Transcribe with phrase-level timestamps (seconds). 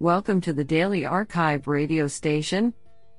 [0.00, 2.72] Welcome to the Daily Archive radio station,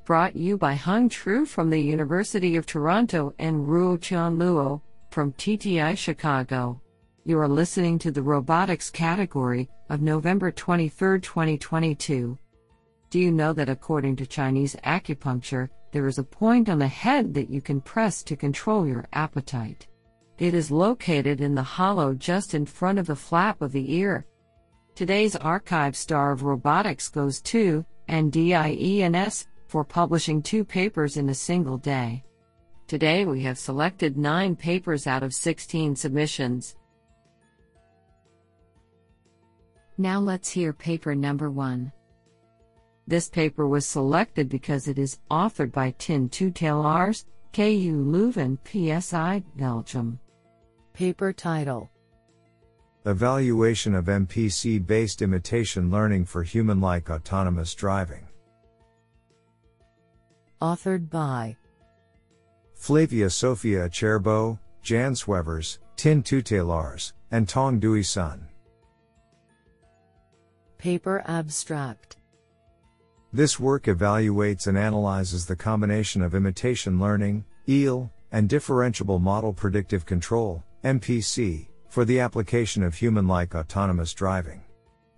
[0.05, 4.79] brought you by Hung Tru from the University of Toronto and Ruo Chan Luo
[5.11, 6.81] from TTI Chicago.
[7.25, 12.37] You are listening to the robotics category of November 23, 2022.
[13.09, 17.33] Do you know that according to Chinese acupuncture, there is a point on the head
[17.33, 19.85] that you can press to control your appetite?
[20.37, 24.25] It is located in the hollow just in front of the flap of the ear.
[24.99, 31.77] Today's archive star of robotics goes to NDIENS for publishing two papers in a single
[31.77, 32.21] day.
[32.85, 36.75] Today we have selected nine papers out of 16 submissions.
[39.97, 41.93] Now let's hear paper number one.
[43.07, 47.23] This paper was selected because it is authored by Tinne Tuytelaars,
[47.53, 50.19] KU Leuven, PSI, Belgium.
[50.91, 51.89] Paper title
[53.09, 58.27] Evaluation of MPC based imitation learning for human like autonomous driving.
[60.61, 61.57] Authored by
[62.75, 68.47] Flavia Sofia Acerbo, Jan Swevers, Tinne Tuytelaars, and Tong Duy Son.
[70.77, 72.17] Paper Abstract
[73.33, 80.05] This work evaluates and analyzes the combination of imitation learning, IL, and differentiable model predictive
[80.05, 84.61] control, MPC, for the application of human like autonomous driving.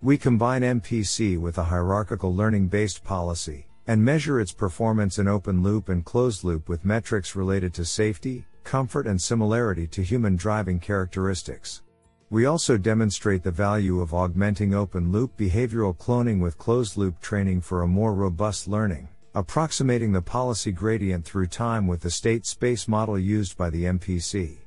[0.02, 5.62] We combine MPC with a hierarchical learning based policy, and measure its performance in open
[5.62, 10.80] loop and closed loop with metrics related to safety, comfort, and similarity to human driving
[10.80, 11.82] characteristics.
[12.30, 17.60] We also demonstrate the value of augmenting open loop behavioral cloning with closed loop training
[17.60, 22.88] for a more robust learning, approximating the policy gradient through time with the state space
[22.88, 24.60] model used by the MPC.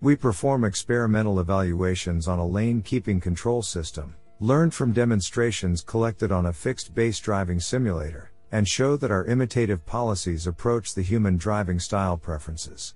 [0.00, 6.46] We perform experimental evaluations on a lane keeping control system, learned from demonstrations collected on
[6.46, 11.78] a fixed base driving simulator, and show that our imitative policies approach the human driving
[11.78, 12.94] style preferences.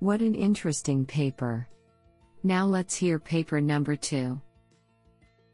[0.00, 1.68] What an interesting paper.
[2.42, 4.40] Now let's hear paper number two.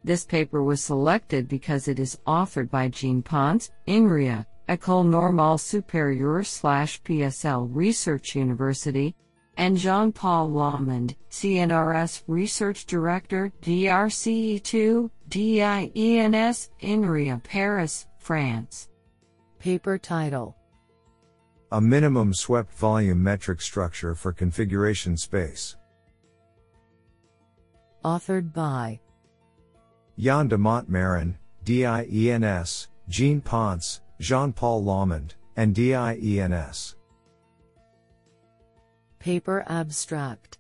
[0.03, 6.47] This paper was selected because it is authored by Jean Ponce, INRIA, École Normale Supérieure
[6.47, 9.17] slash PSL Research University,
[9.57, 18.89] and Jean Paul Laumond, CNRS Research Director, DRCE2, DIENS, INRIA Paris, France.
[19.59, 20.57] Paper title
[21.73, 25.75] A minimum swept volume metric structure for configuration space.
[28.05, 29.01] Authored by
[30.17, 36.95] Jan de Montmarin, DIENS, Jean Ponce, Jean Paul Laumond, and DIENS.
[39.19, 40.59] Paper Abstract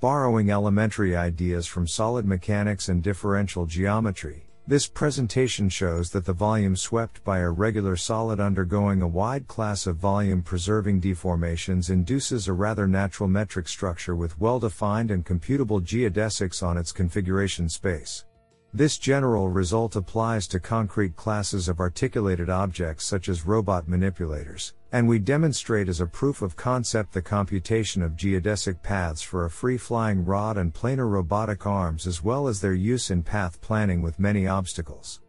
[0.00, 6.76] Borrowing elementary ideas from solid mechanics and differential geometry, this presentation shows that the volume
[6.76, 12.52] swept by a regular solid undergoing a wide class of volume preserving deformations induces a
[12.54, 18.24] rather natural metric structure with well defined and computable geodesics on its configuration space.
[18.72, 25.08] This general result applies to concrete classes of articulated objects such as robot manipulators, and
[25.08, 29.76] we demonstrate as a proof of concept the computation of geodesic paths for a free
[29.76, 34.20] flying rod and planar robotic arms as well as their use in path planning with
[34.20, 35.20] many obstacles.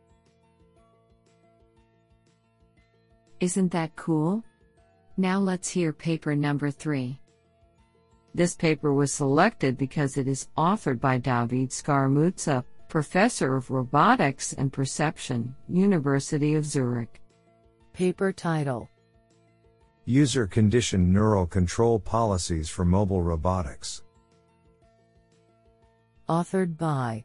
[3.39, 4.43] Isn't that cool?
[5.17, 7.19] Now let's hear paper number three.
[8.35, 14.73] This paper was selected because it is authored by David Scaramuzza, Professor of Robotics and
[14.73, 17.21] Perception, University of Zurich.
[17.93, 18.89] Paper title
[20.03, 24.03] User Conditioned Neural Control Policies for Mobile Robotics.
[26.27, 27.23] Authored by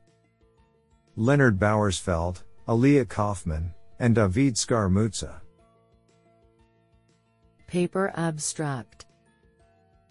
[1.16, 5.40] Leonard Bauersfeld, Elia Kaufmann, and David Scaramuzza.
[7.66, 9.06] Paper Abstract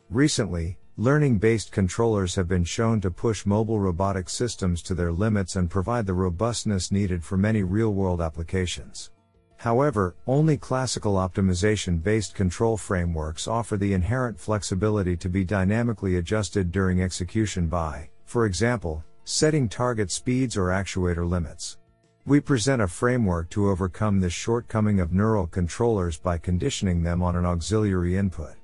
[0.10, 5.58] Recently, Learning based controllers have been shown to push mobile robotic systems to their limits
[5.58, 9.12] and provide the robustness needed for many real world applications.
[9.58, 16.72] However, only classical optimization based control frameworks offer the inherent flexibility to be dynamically adjusted
[16.72, 21.78] during execution by, for example, setting target speeds or actuator limits.
[22.26, 27.36] We present a framework to overcome this shortcoming of neural controllers by conditioning them on
[27.36, 28.56] an auxiliary input.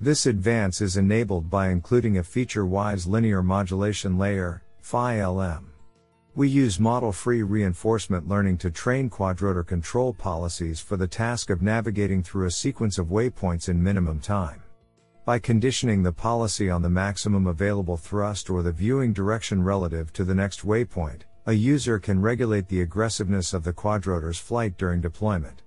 [0.00, 5.66] This advance is enabled by including a feature-wise linear modulation layer, FiLM.
[6.34, 12.24] We use model-free reinforcement learning to train quadrotor control policies for the task of navigating
[12.24, 14.64] through a sequence of waypoints in minimum time.
[15.24, 20.24] By conditioning the policy on the maximum available thrust or the viewing direction relative to
[20.24, 25.62] the next waypoint, a user can regulate the aggressiveness of the quadrotor's flight during deployment.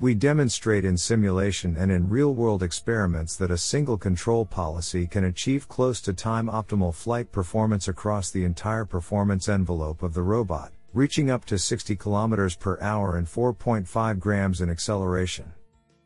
[0.00, 5.24] We demonstrate in simulation and in real world experiments that a single control policy can
[5.24, 10.72] achieve close to time optimal flight performance across the entire performance envelope of the robot,
[10.94, 15.52] reaching up to 60 km per hour and 4.5 grams in acceleration.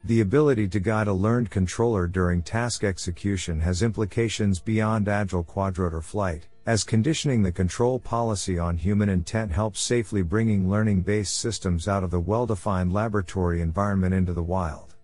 [0.03, 6.03] The ability to guide a learned controller during task execution has implications beyond agile quadrotor
[6.03, 11.89] flight, as conditioning the control policy on human intent helps safely bringing learning based systems
[11.89, 14.95] out of the well defined laboratory environment into the wild.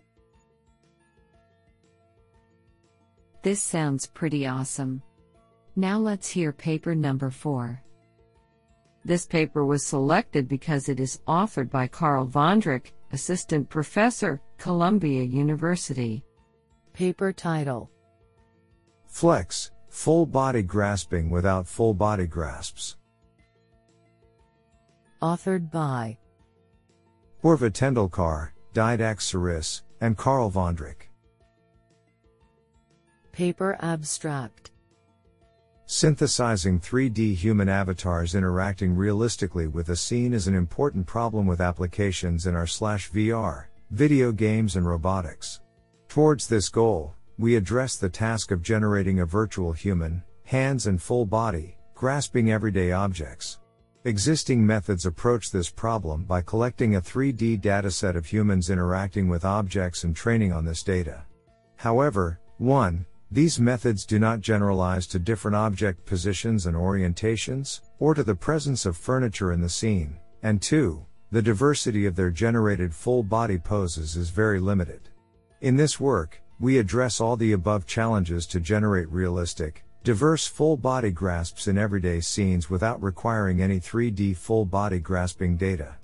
[3.42, 5.02] This sounds pretty awesome.
[5.76, 7.82] Now let's hear paper number 4.
[9.04, 16.22] This paper was selected because it is authored by Carl Vondrick, Assistant Professor, Columbia University.
[16.92, 17.90] Paper title
[19.06, 22.96] Flex, Full Body Grasping Without Full Body Grasps.
[25.20, 26.16] Authored by
[27.42, 31.08] Purva Tendulkar, Dídac Surís, and Carl Vondrick.
[33.32, 34.70] Paper abstract
[35.86, 42.46] Synthesizing 3D human avatars interacting realistically with a scene is an important problem with applications
[42.46, 45.60] in our slash VR, video games and robotics.
[46.08, 51.24] Towards this goal, we address the task of generating a virtual human, hands and full
[51.24, 53.60] body, grasping everyday objects.
[54.04, 60.04] Existing methods approach this problem by collecting a 3D dataset of humans interacting with objects
[60.04, 61.22] and training on this data.
[61.76, 63.06] However, 1.
[63.30, 68.84] These methods do not generalize to different object positions and orientations, or to the presence
[68.84, 71.02] of furniture in the scene, and 2.
[71.30, 75.08] The diversity of their generated full body poses is very limited.
[75.62, 81.10] In this work, we address all the above challenges to generate realistic, diverse full body
[81.10, 85.96] grasps in everyday scenes without requiring any 3D full body grasping data.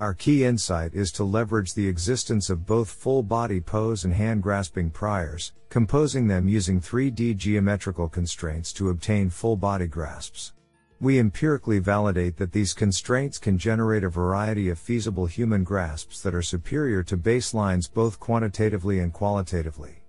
[0.00, 4.42] Our key insight is to leverage the existence of both full body pose and hand
[4.42, 10.52] grasping priors, composing them using 3D geometrical constraints to obtain full body grasps.
[11.00, 16.34] We empirically validate that these constraints can generate a variety of feasible human grasps that
[16.34, 20.01] are superior to baselines both quantitatively and qualitatively.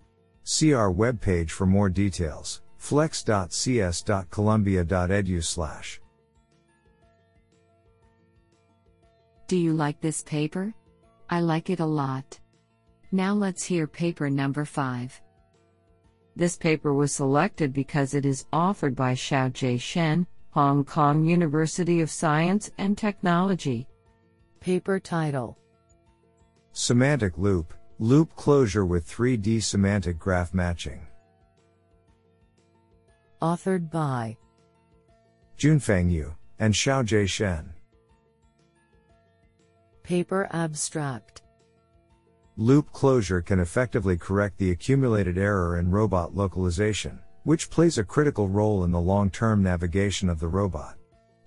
[0.43, 6.01] See our webpage for more details, flex.cs.columbia.edu slash.
[9.47, 10.73] Do you like this paper?
[11.29, 12.39] I like it a lot.
[13.11, 15.21] Now let's hear paper number 5.
[16.35, 22.01] This paper was selected because it is authored by Xiao Shaojie Shen, Hong Kong University
[22.01, 23.87] of Science and Technology.
[24.59, 25.57] Paper title
[26.71, 27.73] Semantic Loop,
[28.03, 31.07] Loop Closure with 3D Semantic Graph Matching.
[33.41, 34.35] Authored by
[35.57, 37.71] Junfeng Yu and Shaojie Shen.
[40.03, 41.43] Paper abstract
[42.57, 48.49] Loop closure can effectively correct the accumulated error in robot localization, which plays a critical
[48.49, 50.97] role in the long term navigation of the robot.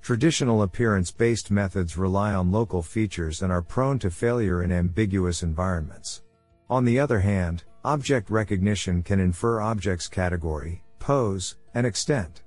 [0.00, 5.42] Traditional appearance based methods rely on local features and are prone to failure in ambiguous
[5.42, 6.22] environments.
[6.68, 12.42] On the other hand, object recognition can infer objects' category, pose, and extent.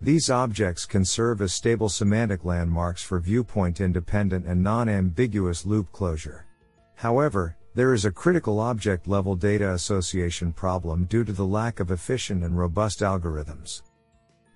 [0.00, 5.90] These objects can serve as stable semantic landmarks for viewpoint independent and non ambiguous loop
[5.92, 6.46] closure.
[6.94, 11.90] However, there is a critical object level data association problem due to the lack of
[11.90, 13.82] efficient and robust algorithms.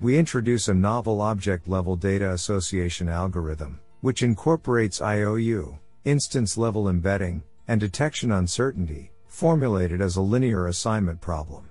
[0.01, 7.43] We introduce a novel object level data association algorithm, which incorporates IOU, instance level embedding,
[7.69, 11.69] and detection uncertainty, formulated as a linear assignment problem.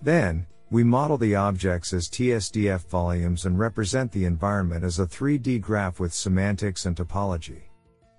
[0.00, 5.60] Then, we model the objects as TSDF volumes and represent the environment as a 3D
[5.60, 7.64] graph with semantics and topology.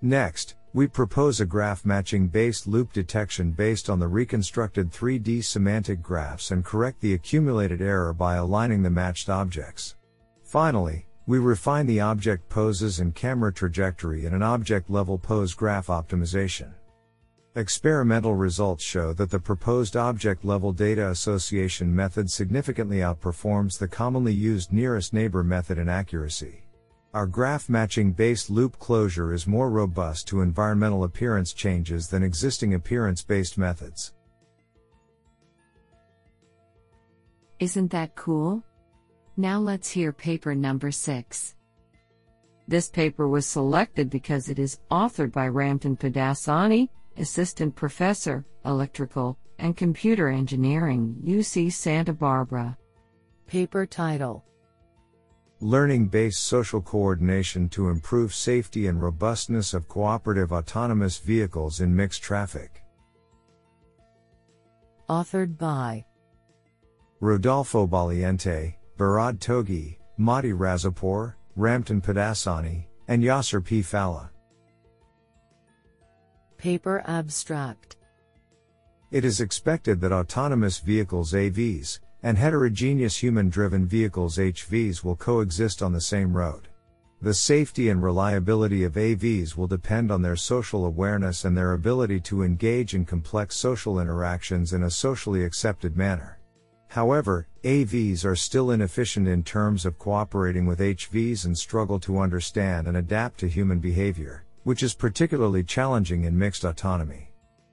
[0.00, 6.02] Next, we propose a graph matching based loop detection based on the reconstructed 3D semantic
[6.02, 9.96] graphs and correct the accumulated error by aligning the matched objects.
[10.42, 15.86] Finally, we refine the object poses and camera trajectory in an object level pose graph
[15.86, 16.72] optimization.
[17.56, 24.32] Experimental results show that the proposed object level data association method significantly outperforms the commonly
[24.32, 26.64] used nearest neighbor method in accuracy.
[27.12, 32.74] Our graph matching based loop closure is more robust to environmental appearance changes than existing
[32.74, 34.14] appearance based methods.
[37.60, 38.64] Isn't that cool?
[39.36, 41.54] Now let's hear paper number 6.
[42.66, 49.76] This paper was selected because it is authored by Ramtin Pedarsani, Assistant Professor, Electrical, and
[49.76, 52.76] Computer Engineering, UC Santa Barbara.
[53.46, 54.44] Paper title
[55.60, 62.22] Learning based social coordination to improve safety and robustness of cooperative autonomous vehicles in mixed
[62.22, 62.82] traffic.
[65.08, 66.04] Authored by
[67.20, 73.82] Rodolfo Valiente, Behrad Toghi, Mahdi Razzaghpour, Ramtin Pedarsani, and Yaser P.
[73.82, 74.30] Fallah.
[76.58, 77.96] Paper abstract
[79.10, 85.82] It is expected that autonomous vehicles AVs and heterogeneous human driven vehicles HVs will coexist
[85.82, 86.68] on the same road.
[87.20, 92.20] The safety and reliability of AVs will depend on their social awareness and their ability
[92.20, 96.38] to engage in complex social interactions in a socially accepted manner.
[96.88, 102.86] However, AVs are still inefficient in terms of cooperating with HVs and struggle to understand
[102.86, 107.30] and adapt to human behavior, which is particularly challenging in mixed autonomy.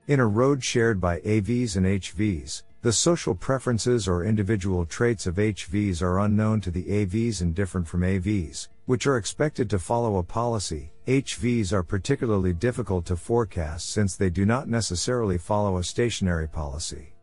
[0.08, 5.36] In a road shared by AVs and HVs, the social preferences or individual traits of
[5.36, 10.18] HVs are unknown to the AVs and different from AVs, which are expected to follow
[10.18, 10.92] a policy.
[11.06, 17.14] HVs are particularly difficult to forecast since they do not necessarily follow a stationary policy.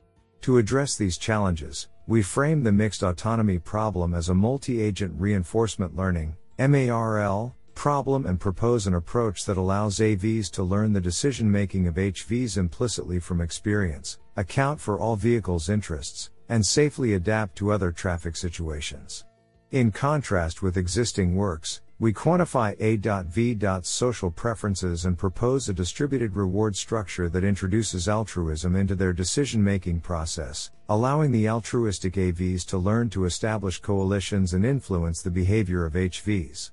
[0.42, 5.96] To address these challenges, we frame the mixed autonomy problem as a multi agent reinforcement
[5.96, 11.86] learning MARL, problem and propose an approach that allows AVs to learn the decision making
[11.86, 17.92] of HVs implicitly from experience, account for all vehicles' interests, and safely adapt to other
[17.92, 19.24] traffic situations.
[19.70, 23.58] In contrast with existing works, we quantify A.V.
[23.84, 30.00] social preferences and propose a distributed reward structure that introduces altruism into their decision making
[30.00, 35.92] process, allowing the altruistic AVs to learn to establish coalitions and influence the behavior of
[35.92, 36.72] HVs.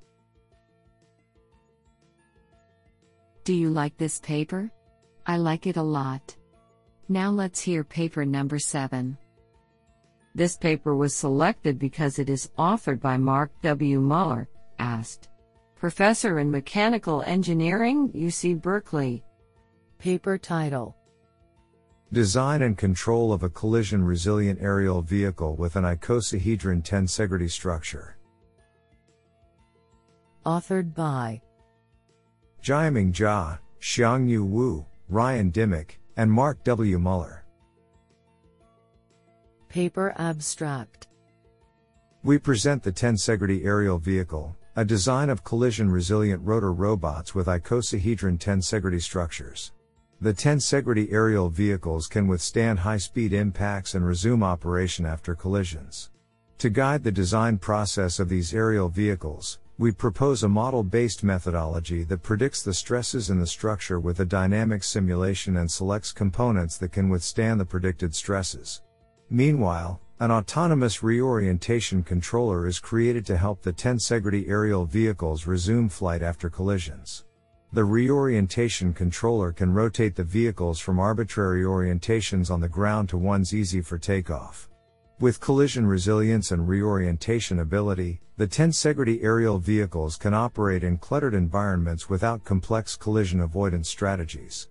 [3.46, 4.72] Do you like this paper?
[5.28, 6.36] I like it a lot.
[7.10, 9.16] Now let's hear paper number 7.
[10.34, 14.02] This paper was selected because it is authored by Mark W.
[14.02, 14.50] Mueller,
[14.80, 15.30] asked.
[15.75, 19.24] Professor in Mechanical Engineering, UC Berkeley.
[20.00, 20.96] Paper title
[22.12, 28.18] Design and control of a collision resilient aerial vehicle with an icosahedron tensegrity structure.
[30.48, 31.42] Authored by
[32.65, 36.98] Jiaming Zha, Xiangyu Wu, Ryan Dimick, and Mark W.
[36.98, 37.45] Mueller.
[39.69, 41.05] Paper abstract
[42.24, 48.39] We present the Tensegrity aerial vehicle, a design of collision resilient rotor robots with icosahedron
[48.39, 49.72] tensegrity structures.
[50.19, 56.10] The tensegrity aerial vehicles can withstand high speed impacts and resume operation after collisions.
[56.57, 62.03] To guide the design process of these aerial vehicles, we propose a model based methodology
[62.03, 66.94] that predicts the stresses in the structure with a dynamic simulation and selects components that
[66.94, 68.82] can withstand the predicted stresses.
[69.29, 76.22] Meanwhile, an autonomous reorientation controller is created to help the tensegrity aerial vehicles resume flight
[76.22, 77.25] after collisions.
[77.74, 83.53] The reorientation controller can rotate the vehicles from arbitrary orientations on the ground to ones
[83.53, 84.70] easy for takeoff.
[85.22, 92.10] With collision resilience and reorientation ability, the tensegrity aerial vehicles can operate in cluttered environments
[92.10, 94.67] without complex collision avoidance strategies.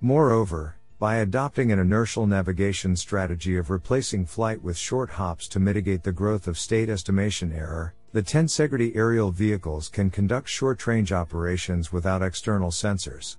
[0.00, 6.04] Moreover, by adopting an inertial navigation strategy of replacing flight with short hops to mitigate
[6.04, 11.92] the growth of state estimation error, the tensegrity aerial vehicles can conduct short range operations
[11.92, 13.36] without external sensors.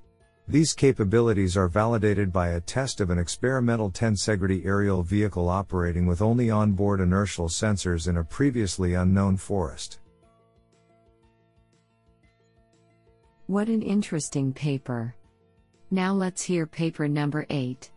[0.49, 6.23] These capabilities are validated by a test of an experimental tensegrity aerial vehicle operating with
[6.23, 9.99] only onboard inertial sensors in a previously unknown forest.
[13.45, 15.13] What an interesting paper.
[15.91, 17.91] Now let's hear paper number 8.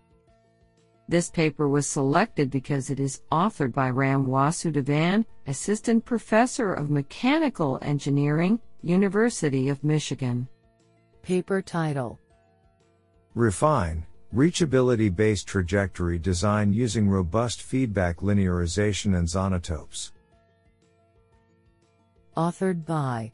[1.08, 7.78] This paper was selected because it is authored by Ram Vasudevan, Assistant Professor of Mechanical
[7.80, 10.46] Engineering, University of Michigan.
[11.22, 12.18] Paper title
[13.34, 20.12] Refine, reachability based trajectory design using robust feedback linearization and zonotopes.
[22.36, 23.32] Authored by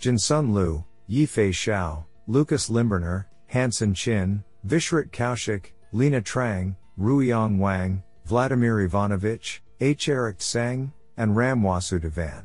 [0.00, 8.88] Jinsun Liu, Yifei Shao, Lucas Lymburner, Hansen Qin, Vishrut Kaushik, Lina Trang, Ruiyang Wang, Vladimir
[8.88, 10.08] Ivanovic, H.
[10.08, 12.44] Eric Tseng, and Ram Vasudevan.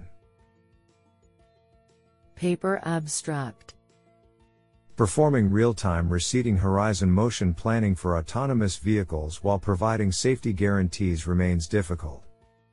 [2.36, 3.76] Paper abstract
[4.96, 12.24] Performing real-time receding horizon motion planning for autonomous vehicles while providing safety guarantees remains difficult.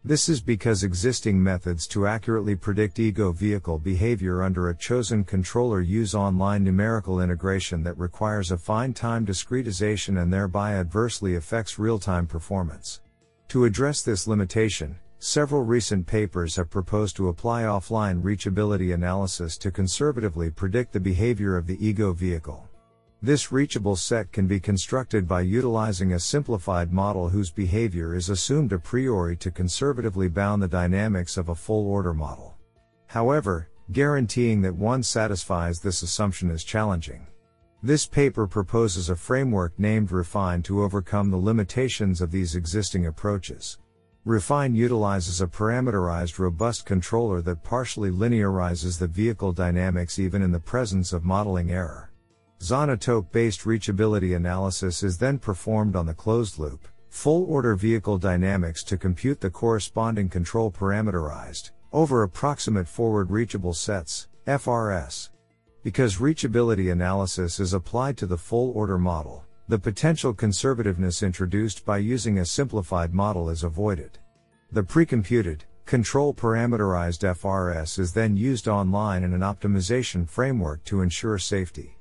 [0.05, 5.81] This is because existing methods to accurately predict ego vehicle behavior under a chosen controller
[5.81, 11.99] use online numerical integration that requires a fine time discretization and thereby adversely affects real
[11.99, 13.01] time performance.
[13.49, 19.71] To address this limitation, several recent papers have proposed to apply offline reachability analysis to
[19.71, 22.69] conservatively predict the behavior of the ego vehicle.
[23.23, 28.73] This reachable set can be constructed by utilizing a simplified model whose behavior is assumed
[28.73, 32.57] a priori to conservatively bound the dynamics of a full order model.
[33.07, 37.25] However, guaranteeing that one satisfies this assumption is challenging.
[37.81, 43.79] This paper proposes a framework named Refine to overcome the limitations of these existing approaches.
[44.25, 50.61] Refine utilizes a parameterized robust controller that partially linearizes the vehicle dynamics even in the
[50.61, 52.13] presence of modeling error.
[52.61, 58.85] Zonotope based reachability analysis is then performed on the closed loop, full order vehicle dynamics
[58.85, 65.31] to compute the corresponding control parameterized, over approximate forward reachable sets, FRS.
[65.83, 71.97] Because reachability analysis is applied to the full order model, the potential conservativeness introduced by
[71.97, 74.19] using a simplified model is avoided.
[74.71, 81.39] The precomputed, control parameterized FRS is then used online in an optimization framework to ensure
[81.39, 81.97] safety.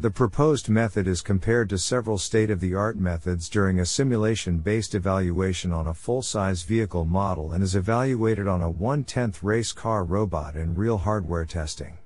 [0.00, 4.58] The proposed method is compared to several state of the art methods during a simulation
[4.58, 9.44] based evaluation on a full size vehicle model and is evaluated on a 1 10th
[9.44, 11.98] race car robot in real hardware testing.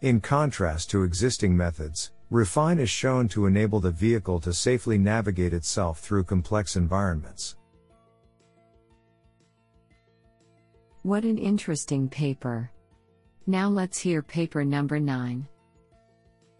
[0.00, 5.52] In contrast to existing methods, Refine is shown to enable the vehicle to safely navigate
[5.52, 7.56] itself through complex environments.
[11.02, 12.70] What an interesting paper.
[13.48, 15.48] Now let's hear paper number 9.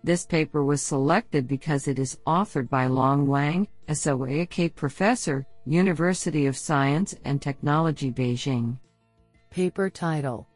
[0.03, 6.57] This paper was selected because it is authored by Long Wang, SOAK professor, University of
[6.57, 8.77] Science and Technology Beijing.
[9.51, 10.49] Paper title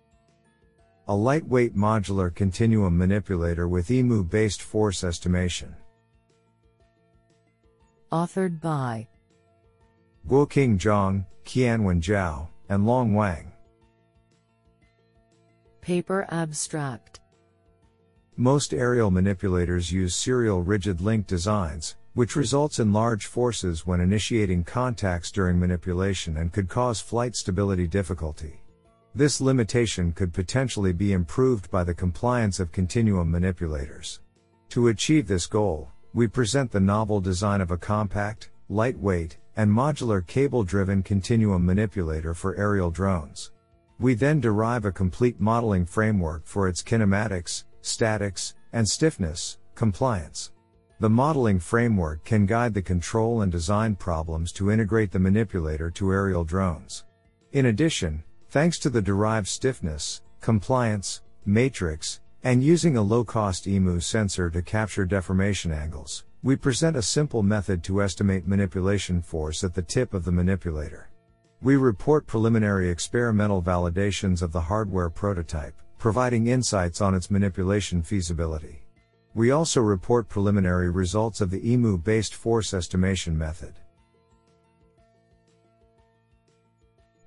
[1.07, 5.77] A lightweight modular continuum manipulator with IMU based force estimation.
[8.11, 9.07] Authored by
[10.27, 13.53] Guoqing Zhang, Qianwen Zhao, and Long Wang.
[15.83, 17.21] Paper abstract
[18.39, 24.65] Most aerial manipulators use serial rigid link designs, which results in large forces when initiating
[24.65, 28.64] contacts during manipulation and could cause flight stability difficulty.
[29.17, 34.21] This limitation could potentially be improved by the compliance of continuum manipulators.
[34.71, 40.27] To achieve this goal, we present the novel design of a compact, lightweight, and modular
[40.27, 43.53] cable driven continuum manipulator for aerial drones.
[44.01, 50.51] We then derive a complete modeling framework for its kinematics, statics, and stiffness, compliance.
[50.99, 56.13] The modeling framework can guide the control and design problems to integrate the manipulator to
[56.13, 57.05] aerial drones.
[57.53, 64.01] In addition, thanks to the derived stiffness, compliance, matrix, and using a low cost IMU
[64.01, 69.75] sensor to capture deformation angles, we present a simple method to estimate manipulation force at
[69.75, 71.11] the tip of the manipulator.
[71.63, 78.85] We report preliminary experimental validations of the hardware prototype, providing insights on its manipulation feasibility.
[79.35, 83.75] We also report preliminary results of the IMU based force estimation method.